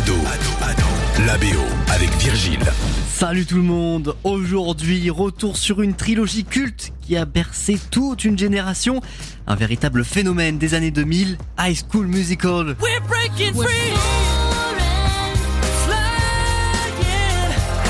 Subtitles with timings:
[0.00, 0.14] Ado,
[1.26, 1.60] la BO
[1.92, 2.64] avec Virgile.
[3.06, 8.38] Salut tout le monde Aujourd'hui, retour sur une trilogie culte qui a bercé toute une
[8.38, 9.02] génération,
[9.46, 12.76] un véritable phénomène des années 2000, High School Musical.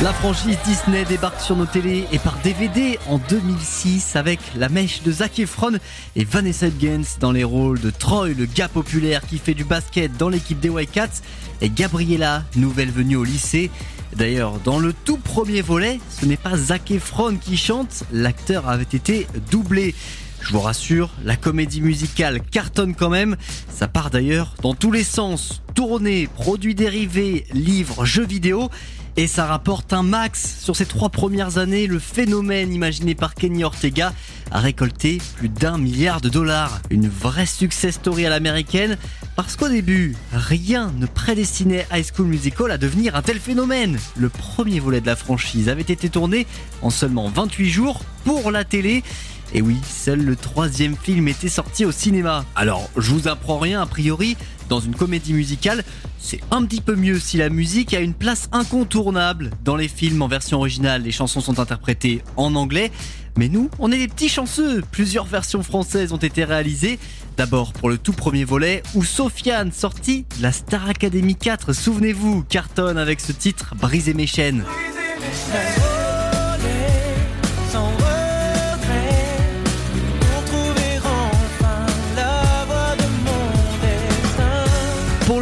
[0.03, 5.03] La franchise Disney débarque sur nos télés et par DVD en 2006 avec la mèche
[5.03, 5.73] de Zac Efron
[6.17, 10.17] et Vanessa Hudgens dans les rôles de Troy, le gars populaire qui fait du basket
[10.17, 11.21] dans l'équipe des Cats
[11.61, 13.71] et Gabriella, nouvelle venue au lycée.
[14.17, 18.85] D'ailleurs, dans le tout premier volet, ce n'est pas Zac Efron qui chante, l'acteur avait
[18.85, 19.95] été doublé.
[20.41, 23.37] Je vous rassure, la comédie musicale cartonne quand même.
[23.69, 25.61] Ça part d'ailleurs dans tous les sens.
[25.75, 28.71] Tournée, produits dérivés, livres, jeux vidéo.
[29.17, 30.59] Et ça rapporte un max.
[30.61, 34.13] Sur ces trois premières années, le phénomène imaginé par Kenny Ortega
[34.51, 36.81] a récolté plus d'un milliard de dollars.
[36.91, 38.97] Une vraie success story à l'américaine.
[39.37, 43.99] Parce qu'au début, rien ne prédestinait High School Musical à devenir un tel phénomène.
[44.17, 46.47] Le premier volet de la franchise avait été tourné
[46.83, 49.03] en seulement 28 jours pour la télé.
[49.53, 52.45] Et oui, seul le troisième film était sorti au cinéma.
[52.55, 54.37] Alors, je vous apprends rien a priori,
[54.71, 55.85] dans une comédie musicale,
[56.19, 59.51] c'est un petit peu mieux si la musique a une place incontournable.
[59.65, 62.91] Dans les films en version originale, les chansons sont interprétées en anglais.
[63.37, 64.83] Mais nous, on est des petits chanceux.
[64.91, 66.99] Plusieurs versions françaises ont été réalisées.
[67.37, 72.45] D'abord pour le tout premier volet, où Sofiane, sorti de la Star Academy 4, souvenez-vous,
[72.45, 74.65] cartonne avec ce titre Briser mes chaînes.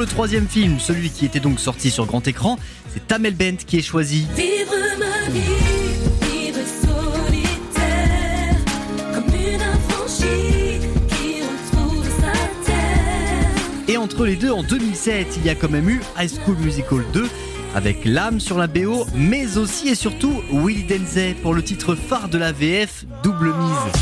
[0.08, 2.58] Troisième film, celui qui était donc sorti sur grand écran,
[2.92, 4.26] c'est Tamel Bent qui est choisi.
[4.36, 5.40] Vivre ma vie,
[6.22, 8.56] vivre solitaire,
[9.14, 12.32] comme une affranchie qui retrouve sa
[12.66, 13.50] terre.
[13.88, 17.04] Et entre les deux, en 2007, il y a quand même eu High School Musical
[17.12, 17.28] 2
[17.74, 22.28] avec l'âme sur la BO, mais aussi et surtout Willy Denzey pour le titre phare
[22.28, 23.92] de la VF, Double Mise.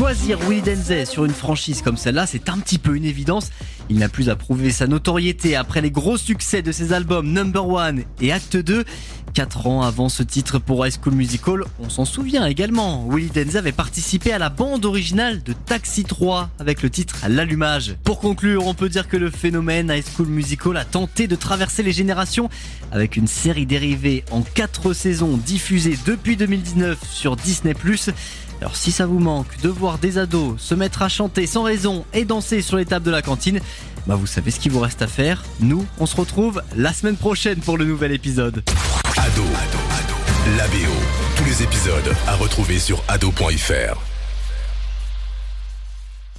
[0.00, 3.50] Choisir Willy Denzey sur une franchise comme celle-là, c'est un petit peu une évidence.
[3.90, 7.68] Il n'a plus à prouver sa notoriété après les gros succès de ses albums Number
[7.68, 8.84] One et Acte 2.
[9.34, 13.08] Quatre ans avant ce titre pour High School Musical, on s'en souvient également.
[13.08, 17.96] Willy Denzey avait participé à la bande originale de Taxi 3 avec le titre L'allumage.
[18.04, 21.82] Pour conclure, on peut dire que le phénomène High School Musical a tenté de traverser
[21.82, 22.48] les générations
[22.92, 27.74] avec une série dérivée en quatre saisons diffusée depuis 2019 sur Disney+.
[28.60, 32.04] Alors si ça vous manque de voir des ados se mettre à chanter sans raison
[32.12, 33.58] et danser sur les tables de la cantine,
[34.06, 35.44] bah vous savez ce qu'il vous reste à faire.
[35.60, 38.62] Nous, on se retrouve la semaine prochaine pour le nouvel épisode.
[39.16, 39.44] Ado,
[40.56, 40.76] la BO.
[41.36, 44.19] Tous les épisodes à retrouver sur ado.fr.